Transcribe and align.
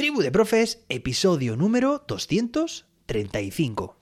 Tribu 0.00 0.22
de 0.22 0.32
Profes, 0.32 0.82
episodio 0.88 1.58
número 1.58 2.02
235. 2.08 3.98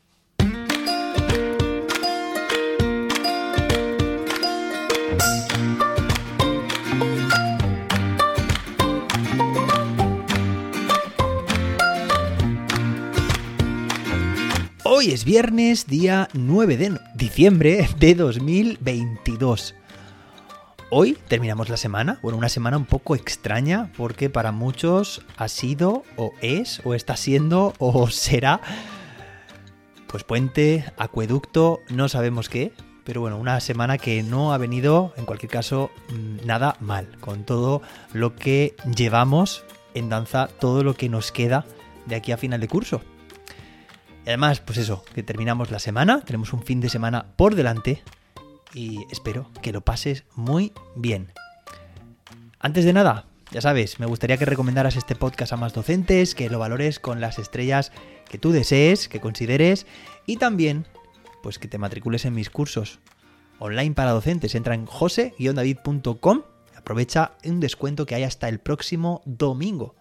Hoy 14.84 15.10
es 15.10 15.24
viernes, 15.24 15.88
día 15.88 16.28
9 16.32 16.76
de 16.76 16.96
diciembre 17.16 17.88
de 17.98 18.14
2022. 18.14 19.74
Hoy 20.90 21.18
terminamos 21.28 21.68
la 21.68 21.76
semana, 21.76 22.18
bueno, 22.22 22.38
una 22.38 22.48
semana 22.48 22.78
un 22.78 22.86
poco 22.86 23.14
extraña 23.14 23.92
porque 23.94 24.30
para 24.30 24.52
muchos 24.52 25.20
ha 25.36 25.48
sido 25.48 26.02
o 26.16 26.32
es 26.40 26.80
o 26.82 26.94
está 26.94 27.14
siendo 27.14 27.74
o 27.78 28.08
será 28.08 28.62
pues 30.06 30.24
puente, 30.24 30.86
acueducto, 30.96 31.80
no 31.90 32.08
sabemos 32.08 32.48
qué, 32.48 32.72
pero 33.04 33.20
bueno, 33.20 33.36
una 33.36 33.60
semana 33.60 33.98
que 33.98 34.22
no 34.22 34.54
ha 34.54 34.56
venido 34.56 35.12
en 35.18 35.26
cualquier 35.26 35.52
caso 35.52 35.90
mm, 36.08 36.46
nada 36.46 36.78
mal, 36.80 37.18
con 37.20 37.44
todo 37.44 37.82
lo 38.14 38.34
que 38.34 38.74
llevamos 38.96 39.64
en 39.92 40.08
danza, 40.08 40.48
todo 40.58 40.82
lo 40.84 40.94
que 40.94 41.10
nos 41.10 41.32
queda 41.32 41.66
de 42.06 42.14
aquí 42.14 42.32
a 42.32 42.38
final 42.38 42.60
de 42.60 42.68
curso. 42.68 43.02
Y 44.24 44.30
además, 44.30 44.60
pues 44.60 44.78
eso, 44.78 45.04
que 45.14 45.22
terminamos 45.22 45.70
la 45.70 45.80
semana, 45.80 46.22
tenemos 46.22 46.54
un 46.54 46.62
fin 46.62 46.80
de 46.80 46.88
semana 46.88 47.26
por 47.36 47.54
delante 47.54 48.02
y 48.74 49.06
espero 49.10 49.50
que 49.62 49.72
lo 49.72 49.80
pases 49.80 50.24
muy 50.34 50.72
bien. 50.94 51.32
Antes 52.60 52.84
de 52.84 52.92
nada, 52.92 53.26
ya 53.50 53.60
sabes, 53.60 53.98
me 53.98 54.06
gustaría 54.06 54.36
que 54.36 54.44
recomendaras 54.44 54.96
este 54.96 55.14
podcast 55.14 55.52
a 55.52 55.56
más 55.56 55.72
docentes, 55.72 56.34
que 56.34 56.50
lo 56.50 56.58
valores 56.58 56.98
con 56.98 57.20
las 57.20 57.38
estrellas 57.38 57.92
que 58.28 58.38
tú 58.38 58.52
desees, 58.52 59.08
que 59.08 59.20
consideres 59.20 59.86
y 60.26 60.36
también 60.36 60.86
pues 61.42 61.58
que 61.58 61.68
te 61.68 61.78
matricules 61.78 62.24
en 62.24 62.34
mis 62.34 62.50
cursos 62.50 62.98
online 63.58 63.94
para 63.94 64.10
docentes. 64.10 64.54
Entra 64.54 64.74
en 64.74 64.86
jose-david.com, 64.86 66.42
aprovecha 66.76 67.32
un 67.44 67.60
descuento 67.60 68.06
que 68.06 68.16
hay 68.16 68.24
hasta 68.24 68.48
el 68.48 68.60
próximo 68.60 69.22
domingo 69.24 69.94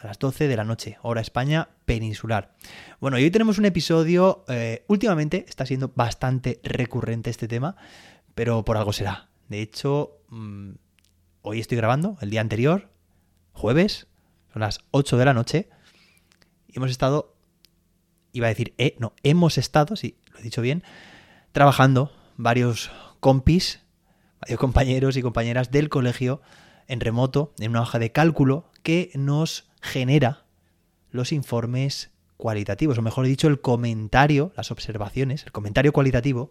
a 0.00 0.06
las 0.06 0.18
12 0.18 0.48
de 0.48 0.56
la 0.56 0.64
noche, 0.64 0.96
hora 1.02 1.20
España 1.20 1.68
peninsular. 1.84 2.54
Bueno, 3.00 3.18
y 3.18 3.24
hoy 3.24 3.30
tenemos 3.30 3.58
un 3.58 3.66
episodio, 3.66 4.44
eh, 4.48 4.84
últimamente 4.88 5.44
está 5.46 5.66
siendo 5.66 5.92
bastante 5.94 6.58
recurrente 6.62 7.28
este 7.28 7.48
tema, 7.48 7.76
pero 8.34 8.64
por 8.64 8.78
algo 8.78 8.94
será. 8.94 9.28
De 9.48 9.60
hecho, 9.60 10.22
mm, 10.30 10.70
hoy 11.42 11.60
estoy 11.60 11.76
grabando, 11.76 12.16
el 12.22 12.30
día 12.30 12.40
anterior, 12.40 12.88
jueves, 13.52 14.06
son 14.52 14.60
las 14.60 14.80
8 14.90 15.18
de 15.18 15.24
la 15.24 15.34
noche, 15.34 15.68
y 16.66 16.78
hemos 16.78 16.90
estado, 16.90 17.36
iba 18.32 18.46
a 18.46 18.50
decir, 18.50 18.74
eh, 18.78 18.96
no, 18.98 19.12
hemos 19.22 19.58
estado, 19.58 19.96
sí, 19.96 20.16
lo 20.32 20.38
he 20.38 20.42
dicho 20.42 20.62
bien, 20.62 20.82
trabajando 21.52 22.10
varios 22.38 22.90
compis, 23.20 23.80
varios 24.40 24.60
compañeros 24.60 25.18
y 25.18 25.22
compañeras 25.22 25.70
del 25.70 25.90
colegio 25.90 26.40
en 26.90 27.00
remoto, 27.00 27.54
en 27.58 27.70
una 27.70 27.82
hoja 27.82 27.98
de 27.98 28.12
cálculo 28.12 28.68
que 28.82 29.10
nos 29.14 29.70
genera 29.80 30.44
los 31.10 31.32
informes 31.32 32.10
cualitativos, 32.36 32.98
o 32.98 33.02
mejor 33.02 33.26
dicho, 33.26 33.48
el 33.48 33.60
comentario, 33.60 34.52
las 34.56 34.70
observaciones, 34.70 35.44
el 35.44 35.52
comentario 35.52 35.92
cualitativo 35.92 36.50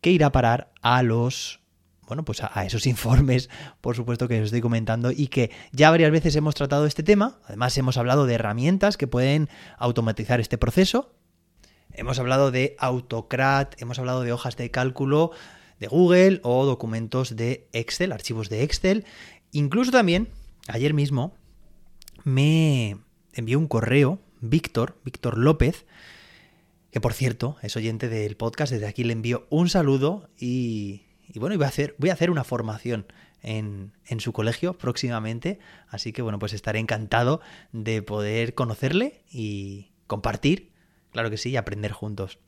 que 0.00 0.10
irá 0.10 0.26
a 0.26 0.32
parar 0.32 0.72
a 0.82 1.02
los 1.02 1.60
bueno, 2.08 2.24
pues 2.24 2.42
a, 2.42 2.64
esos 2.64 2.86
informes, 2.88 3.48
por 3.80 3.94
supuesto, 3.94 4.26
que 4.26 4.40
os 4.40 4.46
estoy 4.46 4.60
comentando 4.60 5.12
y 5.12 5.28
que 5.28 5.52
ya 5.70 5.90
varias 5.90 6.10
veces 6.10 6.34
hemos 6.34 6.56
tratado 6.56 6.86
este 6.86 7.04
tema. 7.04 7.38
Además, 7.44 7.78
hemos 7.78 7.96
hablado 7.96 8.26
de 8.26 8.34
herramientas 8.34 8.96
que 8.96 9.06
pueden 9.06 9.48
automatizar 9.78 10.40
este 10.40 10.58
proceso. 10.58 11.12
Hemos 11.92 12.18
hablado 12.18 12.50
de 12.50 12.74
Autocrat, 12.80 13.80
hemos 13.80 14.00
hablado 14.00 14.22
de 14.22 14.32
hojas 14.32 14.56
de 14.56 14.72
cálculo 14.72 15.30
de 15.78 15.86
Google 15.86 16.40
o 16.42 16.66
documentos 16.66 17.36
de 17.36 17.68
Excel, 17.72 18.10
archivos 18.10 18.48
de 18.48 18.64
Excel. 18.64 19.04
Incluso 19.52 19.90
también, 19.90 20.28
ayer 20.68 20.94
mismo, 20.94 21.34
me 22.24 22.98
envió 23.32 23.58
un 23.58 23.66
correo, 23.66 24.20
Víctor, 24.40 24.98
Víctor 25.04 25.38
López, 25.38 25.86
que 26.90 27.00
por 27.00 27.12
cierto 27.12 27.56
es 27.62 27.76
oyente 27.76 28.08
del 28.08 28.36
podcast, 28.36 28.72
desde 28.72 28.86
aquí 28.86 29.04
le 29.04 29.12
envío 29.12 29.46
un 29.50 29.68
saludo 29.68 30.28
y, 30.38 31.02
bueno, 31.34 31.56
voy 31.56 31.64
a, 31.64 31.68
hacer, 31.68 31.94
voy 31.98 32.10
a 32.10 32.14
hacer 32.14 32.30
una 32.30 32.44
formación 32.44 33.06
en, 33.42 33.92
en, 34.06 34.20
su 34.20 34.32
colegio 34.32 34.74
próximamente, 34.74 35.58
así 35.88 36.12
que 36.12 36.22
bueno, 36.22 36.38
pues 36.38 36.52
estaré 36.52 36.78
encantado 36.78 37.40
de 37.72 38.02
poder 38.02 38.54
conocerle 38.54 39.22
y 39.30 39.90
compartir, 40.06 40.70
claro 41.12 41.30
que 41.30 41.36
sí, 41.36 41.50
y 41.50 41.56
aprender 41.56 41.92
juntos. 41.92 42.38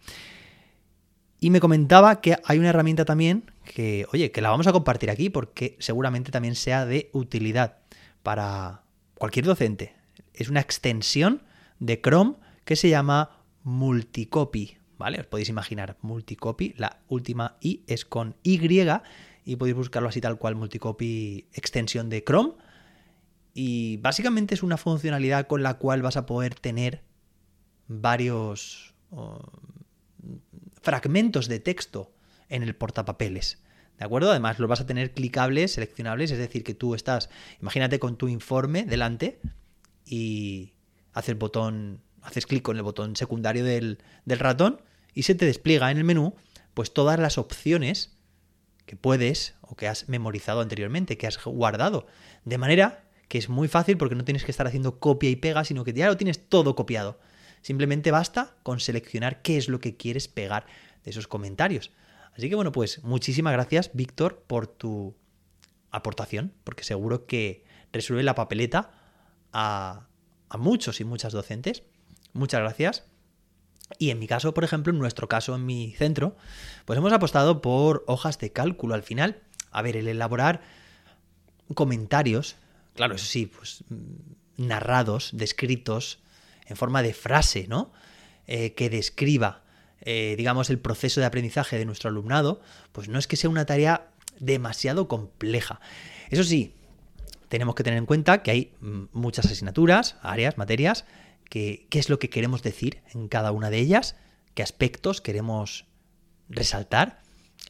Y 1.42 1.50
me 1.50 1.58
comentaba 1.58 2.20
que 2.20 2.36
hay 2.44 2.60
una 2.60 2.68
herramienta 2.68 3.04
también 3.04 3.50
que, 3.64 4.06
oye, 4.12 4.30
que 4.30 4.40
la 4.40 4.50
vamos 4.50 4.68
a 4.68 4.72
compartir 4.72 5.10
aquí 5.10 5.28
porque 5.28 5.74
seguramente 5.80 6.30
también 6.30 6.54
sea 6.54 6.86
de 6.86 7.10
utilidad 7.12 7.78
para 8.22 8.82
cualquier 9.16 9.46
docente. 9.46 9.96
Es 10.34 10.48
una 10.48 10.60
extensión 10.60 11.42
de 11.80 12.00
Chrome 12.00 12.36
que 12.64 12.76
se 12.76 12.90
llama 12.90 13.40
Multicopy, 13.64 14.76
¿vale? 14.98 15.18
Os 15.18 15.26
podéis 15.26 15.48
imaginar 15.48 15.96
Multicopy, 16.00 16.74
la 16.76 17.00
última 17.08 17.56
I 17.60 17.82
es 17.88 18.04
con 18.04 18.36
Y 18.44 18.60
y 19.44 19.56
podéis 19.56 19.76
buscarlo 19.76 20.10
así 20.10 20.20
tal 20.20 20.38
cual 20.38 20.54
Multicopy 20.54 21.48
extensión 21.54 22.08
de 22.08 22.22
Chrome. 22.22 22.52
Y 23.52 23.96
básicamente 23.96 24.54
es 24.54 24.62
una 24.62 24.76
funcionalidad 24.76 25.48
con 25.48 25.64
la 25.64 25.74
cual 25.74 26.02
vas 26.02 26.16
a 26.16 26.24
poder 26.24 26.54
tener 26.54 27.02
varios 27.88 28.94
fragmentos 30.82 31.48
de 31.48 31.60
texto 31.60 32.12
en 32.48 32.62
el 32.62 32.74
portapapeles. 32.74 33.62
¿De 33.98 34.04
acuerdo? 34.04 34.30
Además, 34.30 34.58
lo 34.58 34.68
vas 34.68 34.80
a 34.80 34.86
tener 34.86 35.12
clicables, 35.12 35.72
seleccionables, 35.72 36.30
es 36.30 36.38
decir, 36.38 36.64
que 36.64 36.74
tú 36.74 36.94
estás, 36.94 37.30
imagínate 37.60 37.98
con 37.98 38.16
tu 38.16 38.28
informe 38.28 38.84
delante 38.84 39.40
y 40.04 40.72
haces 41.12 41.38
botón 41.38 42.00
haces 42.22 42.46
clic 42.46 42.62
con 42.62 42.76
el 42.76 42.82
botón 42.82 43.16
secundario 43.16 43.64
del, 43.64 43.98
ratón 44.26 44.80
y 45.12 45.24
se 45.24 45.34
te 45.34 45.44
despliega 45.44 45.90
en 45.90 45.98
el 45.98 46.04
menú 46.04 46.34
pues 46.74 46.94
todas 46.94 47.18
las 47.18 47.36
opciones 47.36 48.16
que 48.86 48.96
puedes 48.96 49.54
o 49.60 49.76
que 49.76 49.88
has 49.88 50.08
memorizado 50.08 50.60
anteriormente, 50.60 51.18
que 51.18 51.26
has 51.26 51.42
guardado. 51.44 52.06
De 52.44 52.58
manera 52.58 53.04
que 53.28 53.38
es 53.38 53.48
muy 53.48 53.68
fácil 53.68 53.98
porque 53.98 54.14
no 54.14 54.24
tienes 54.24 54.44
que 54.44 54.50
estar 54.50 54.66
haciendo 54.66 54.98
copia 54.98 55.30
y 55.30 55.36
pega, 55.36 55.64
sino 55.64 55.84
que 55.84 55.92
ya 55.92 56.06
lo 56.06 56.16
tienes 56.16 56.48
todo 56.48 56.74
copiado. 56.74 57.18
Simplemente 57.62 58.10
basta 58.10 58.56
con 58.62 58.80
seleccionar 58.80 59.40
qué 59.40 59.56
es 59.56 59.68
lo 59.68 59.80
que 59.80 59.96
quieres 59.96 60.28
pegar 60.28 60.66
de 61.04 61.10
esos 61.10 61.28
comentarios. 61.28 61.92
Así 62.36 62.48
que 62.48 62.54
bueno, 62.54 62.72
pues 62.72 63.02
muchísimas 63.04 63.52
gracias, 63.52 63.90
Víctor, 63.94 64.44
por 64.46 64.66
tu 64.66 65.14
aportación, 65.90 66.52
porque 66.64 66.84
seguro 66.84 67.26
que 67.26 67.64
resuelve 67.92 68.22
la 68.22 68.34
papeleta 68.34 68.90
a, 69.52 70.08
muchos 70.58 71.00
y 71.00 71.04
muchas 71.04 71.32
docentes. 71.32 71.82
Muchas 72.32 72.60
gracias. 72.60 73.04
Y 73.98 74.10
en 74.10 74.18
mi 74.18 74.26
caso, 74.26 74.54
por 74.54 74.64
ejemplo, 74.64 74.92
en 74.92 74.98
nuestro 74.98 75.28
caso, 75.28 75.54
en 75.54 75.66
mi 75.66 75.92
centro, 75.92 76.36
pues 76.84 76.96
hemos 76.96 77.12
apostado 77.12 77.62
por 77.62 78.04
hojas 78.06 78.38
de 78.38 78.52
cálculo 78.52 78.94
al 78.94 79.02
final. 79.02 79.42
A 79.70 79.82
ver, 79.82 79.96
el 79.96 80.08
elaborar 80.08 80.62
comentarios, 81.74 82.56
claro, 82.94 83.14
eso 83.14 83.26
sí, 83.26 83.46
pues 83.46 83.84
mm, 83.88 84.66
narrados, 84.66 85.30
descritos, 85.32 86.18
en 86.66 86.76
forma 86.76 87.02
de 87.02 87.14
frase, 87.14 87.66
¿no? 87.68 87.92
Eh, 88.46 88.74
que 88.74 88.90
describa, 88.90 89.62
eh, 90.00 90.34
digamos, 90.36 90.70
el 90.70 90.78
proceso 90.78 91.20
de 91.20 91.26
aprendizaje 91.26 91.78
de 91.78 91.84
nuestro 91.84 92.10
alumnado, 92.10 92.60
pues 92.92 93.08
no 93.08 93.18
es 93.18 93.26
que 93.26 93.36
sea 93.36 93.50
una 93.50 93.66
tarea 93.66 94.10
demasiado 94.40 95.08
compleja. 95.08 95.80
Eso 96.30 96.44
sí, 96.44 96.74
tenemos 97.48 97.74
que 97.74 97.84
tener 97.84 97.98
en 97.98 98.06
cuenta 98.06 98.42
que 98.42 98.50
hay 98.50 98.74
mm, 98.80 99.04
muchas 99.12 99.46
asignaturas, 99.46 100.16
áreas, 100.22 100.58
materias, 100.58 101.04
qué 101.48 101.86
es 101.90 102.08
lo 102.08 102.18
que 102.18 102.30
queremos 102.30 102.62
decir 102.62 103.02
en 103.12 103.28
cada 103.28 103.52
una 103.52 103.68
de 103.68 103.78
ellas, 103.78 104.16
qué 104.54 104.62
aspectos 104.62 105.20
queremos 105.20 105.84
resaltar. 106.48 107.20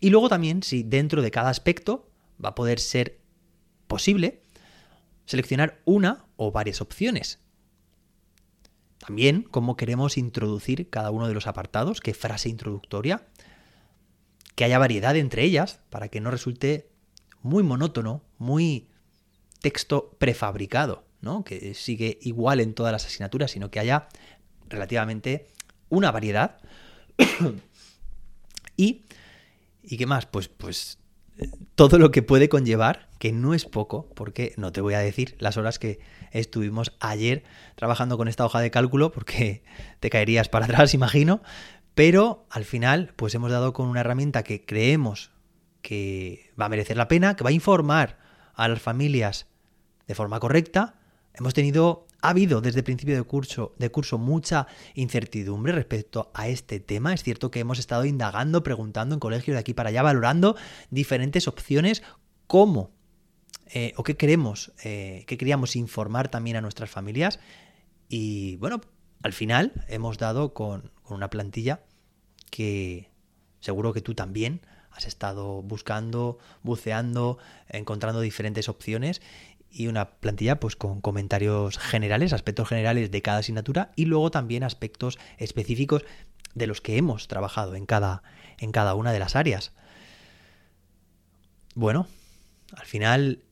Y 0.00 0.11
luego 0.11 0.29
también 0.29 0.62
si 0.62 0.83
dentro 0.85 1.21
de 1.21 1.31
cada 1.31 1.50
aspecto 1.50 2.09
va 2.43 2.50
a 2.50 2.55
poder 2.55 2.79
ser 2.79 3.19
posible 3.87 4.43
seleccionar 5.27 5.81
una 5.85 6.25
o 6.37 6.53
varias 6.53 6.81
opciones. 6.81 7.41
También 9.04 9.43
cómo 9.43 9.76
queremos 9.76 10.16
introducir 10.16 10.88
cada 10.88 11.10
uno 11.10 11.28
de 11.28 11.34
los 11.34 11.46
apartados, 11.46 12.00
qué 12.00 12.14
frase 12.14 12.49
introductoria, 12.49 13.26
que 14.54 14.64
haya 14.64 14.78
variedad 14.78 15.16
entre 15.16 15.43
ellas 15.44 15.81
para 15.90 16.08
que 16.08 16.20
no 16.20 16.31
resulte 16.31 16.88
muy 17.43 17.62
monótono, 17.62 18.22
muy 18.38 18.88
texto 19.60 20.16
prefabricado 20.19 21.04
que 21.44 21.75
sigue 21.75 22.19
igual 22.22 22.60
en 22.60 22.75
todas 22.75 22.93
las 22.93 23.06
asignaturas, 23.06 23.52
sino 23.52 23.70
que 23.70 23.78
haya 23.78 24.08
relativamente 24.69 25.46
una 25.88 26.10
variedad. 26.10 26.58
y, 28.76 29.04
¿y 29.82 29.96
qué 29.96 30.06
más? 30.06 30.26
Pues, 30.26 30.49
pues 30.49 30.99
todo 31.75 31.99
lo 31.99 32.11
que 32.11 32.23
puede 32.23 32.49
conllevar, 32.49 33.08
que 33.19 33.32
no 33.32 33.55
es 33.55 33.64
poco, 33.64 34.08
porque 34.14 34.52
no 34.56 34.73
te 34.73 34.81
voy 34.81 34.94
a 34.94 34.99
decir 34.99 35.37
las 35.38 35.56
horas 35.56 35.79
que 35.79 35.99
estuvimos 36.31 36.93
ayer 37.00 37.44
trabajando 37.75 38.17
con 38.17 38.29
esta 38.29 38.44
hoja 38.44 38.61
de 38.61 38.70
cálculo, 38.70 39.12
porque 39.12 39.62
te 40.00 40.11
caerías 40.11 40.49
para 40.49 40.67
atrás, 40.67 40.94
imagino, 40.94 41.43
pero 41.94 42.46
al 42.50 42.64
final, 42.64 43.12
pues 43.17 43.34
hemos 43.34 43.50
dado 43.50 43.73
con 43.73 43.88
una 43.88 44.00
herramienta 44.00 44.43
que 44.43 44.64
creemos 44.64 45.31
que 45.82 46.52
va 46.58 46.67
a 46.67 46.69
merecer 46.69 46.96
la 46.96 47.08
pena, 47.08 47.37
que 47.37 47.44
va 47.44 47.50
a 47.50 47.55
informar 47.55 48.19
a 48.55 48.69
las 48.69 48.81
familias 48.81 49.46
de 50.06 50.14
forma 50.14 50.40
correcta. 50.40 50.94
Hemos 51.35 51.55
tenido, 51.55 52.06
ha 52.23 52.31
habido 52.31 52.61
desde 52.61 52.79
el 52.79 52.85
principio 52.85 53.17
de 53.17 53.23
curso, 53.25 53.75
de 53.79 53.91
curso 53.91 54.17
mucha 54.17 54.69
incertidumbre 54.95 55.73
respecto 55.73 56.31
a 56.35 56.49
este 56.49 56.79
tema. 56.81 57.13
Es 57.13 57.23
cierto 57.23 57.51
que 57.51 57.61
hemos 57.61 57.79
estado 57.81 58.05
indagando, 58.05 58.63
preguntando 58.63 59.15
en 59.15 59.21
colegios 59.21 59.57
de 59.57 59.59
aquí 59.59 59.75
para 59.75 59.91
allá, 59.91 60.03
valorando 60.03 60.57
diferentes 60.91 61.49
opciones, 61.49 62.03
cómo 62.47 62.93
eh, 63.75 63.93
o 63.97 64.05
qué 64.05 64.17
queremos, 64.17 64.73
eh, 64.85 65.25
qué 65.27 65.37
queríamos 65.37 65.75
informar 65.75 66.29
también 66.29 66.57
a 66.57 66.61
nuestras 66.61 66.91
familias. 66.91 67.41
Y 68.09 68.57
bueno, 68.57 68.81
al 69.23 69.33
final 69.33 69.85
hemos 69.89 70.17
dado 70.17 70.55
con, 70.55 70.93
con 71.03 71.17
una 71.17 71.29
plantilla 71.29 71.85
que 72.51 73.11
seguro 73.61 73.93
que 73.93 74.01
tú 74.01 74.15
también 74.15 74.61
has 74.91 75.07
estado 75.07 75.63
buscando, 75.63 76.39
buceando, 76.63 77.39
encontrando 77.69 78.21
diferentes 78.21 78.69
opciones 78.69 79.23
y 79.73 79.87
una 79.87 80.11
plantilla 80.11 80.61
pues 80.61 80.77
con 80.77 81.01
comentarios 81.01 81.79
generales, 81.79 82.33
aspectos 82.33 82.69
generales 82.69 83.11
de 83.11 83.23
cada 83.23 83.39
asignatura 83.39 83.93
y 83.97 84.05
luego 84.05 84.31
también 84.31 84.63
aspectos 84.63 85.19
específicos 85.39 86.05
de 86.55 86.67
los 86.67 86.81
que 86.81 86.97
hemos 86.97 87.29
trabajado 87.29 87.75
en 87.75 87.87
cada, 87.87 88.23
en 88.59 88.73
cada 88.73 88.95
una 88.95 89.13
de 89.13 89.19
las 89.19 89.37
áreas. 89.37 89.73
Bueno, 91.75 92.07
al 92.77 92.87
final 92.87 93.43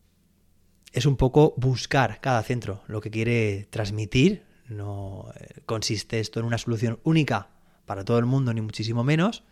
es 0.92 1.06
un 1.06 1.16
poco 1.16 1.54
buscar 1.56 2.20
cada 2.20 2.42
centro 2.42 2.82
lo 2.86 3.00
que 3.00 3.10
quiere 3.10 3.66
transmitir. 3.70 4.44
No 4.68 5.32
eh, 5.36 5.60
consiste 5.66 6.20
esto 6.20 6.40
en 6.40 6.46
una 6.46 6.58
solución 6.58 7.00
única 7.02 7.48
para 7.86 8.04
todo 8.04 8.18
el 8.18 8.26
mundo, 8.26 8.52
ni 8.52 8.60
muchísimo 8.60 9.04
menos. 9.04 9.42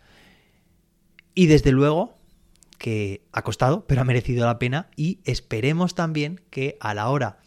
Y 1.33 1.47
desde 1.47 1.71
luego 1.71 2.18
que 2.79 3.25
ha 3.33 3.43
costado, 3.43 3.85
pero 3.85 4.01
ha 4.01 4.05
merecido 4.05 4.45
la 4.45 4.57
pena 4.57 4.89
y 4.95 5.19
esperemos 5.25 5.93
también 5.93 6.41
que 6.49 6.77
a 6.79 6.95
la 6.95 7.09
hora 7.09 7.37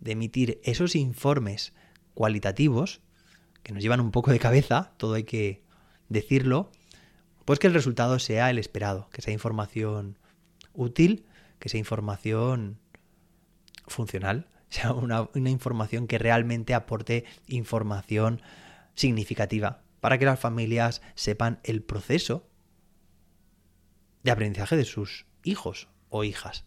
de 0.00 0.12
emitir 0.12 0.60
esos 0.64 0.94
informes 0.94 1.74
cualitativos, 2.14 3.00
que 3.62 3.72
nos 3.72 3.82
llevan 3.82 4.00
un 4.00 4.12
poco 4.12 4.30
de 4.30 4.38
cabeza, 4.38 4.92
todo 4.96 5.14
hay 5.14 5.24
que 5.24 5.62
decirlo, 6.08 6.70
pues 7.44 7.58
que 7.58 7.66
el 7.66 7.74
resultado 7.74 8.18
sea 8.20 8.48
el 8.48 8.58
esperado, 8.58 9.10
que 9.10 9.22
sea 9.22 9.34
información 9.34 10.18
útil, 10.72 11.26
que 11.58 11.68
sea 11.68 11.80
información 11.80 12.78
funcional, 13.88 14.46
sea 14.70 14.92
una, 14.92 15.28
una 15.34 15.50
información 15.50 16.06
que 16.06 16.18
realmente 16.18 16.74
aporte 16.74 17.24
información 17.48 18.40
significativa 18.94 19.82
para 20.00 20.18
que 20.18 20.26
las 20.26 20.38
familias 20.38 21.02
sepan 21.16 21.58
el 21.64 21.82
proceso 21.82 22.46
de 24.26 24.32
aprendizaje 24.32 24.76
de 24.76 24.84
sus 24.84 25.24
hijos 25.44 25.88
o 26.10 26.24
hijas. 26.24 26.64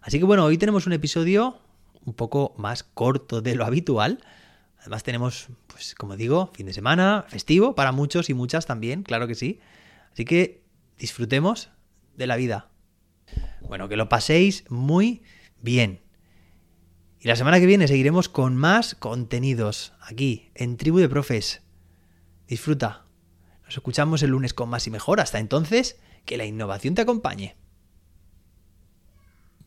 Así 0.00 0.18
que 0.18 0.24
bueno, 0.24 0.44
hoy 0.44 0.58
tenemos 0.58 0.86
un 0.86 0.94
episodio 0.94 1.60
un 2.04 2.14
poco 2.14 2.54
más 2.56 2.82
corto 2.82 3.42
de 3.42 3.54
lo 3.54 3.64
habitual. 3.66 4.24
Además 4.80 5.04
tenemos, 5.04 5.48
pues 5.68 5.94
como 5.94 6.16
digo, 6.16 6.50
fin 6.54 6.66
de 6.66 6.72
semana, 6.72 7.26
festivo 7.28 7.74
para 7.74 7.92
muchos 7.92 8.30
y 8.30 8.34
muchas 8.34 8.64
también, 8.66 9.02
claro 9.02 9.28
que 9.28 9.34
sí. 9.34 9.60
Así 10.12 10.24
que 10.24 10.64
disfrutemos 10.98 11.68
de 12.16 12.26
la 12.26 12.36
vida. 12.36 12.70
Bueno, 13.60 13.88
que 13.88 13.96
lo 13.96 14.08
paséis 14.08 14.64
muy 14.70 15.22
bien. 15.60 16.00
Y 17.20 17.28
la 17.28 17.36
semana 17.36 17.60
que 17.60 17.66
viene 17.66 17.86
seguiremos 17.86 18.30
con 18.30 18.56
más 18.56 18.94
contenidos 18.94 19.92
aquí 20.00 20.50
en 20.54 20.78
Tribu 20.78 20.98
de 20.98 21.08
Profes. 21.10 21.62
Disfruta. 22.48 23.01
Nos 23.64 23.76
escuchamos 23.76 24.22
el 24.22 24.30
lunes 24.30 24.54
con 24.54 24.68
más 24.68 24.86
y 24.86 24.90
mejor. 24.90 25.20
Hasta 25.20 25.38
entonces, 25.38 25.98
que 26.24 26.36
la 26.36 26.44
innovación 26.44 26.94
te 26.94 27.02
acompañe. 27.02 27.56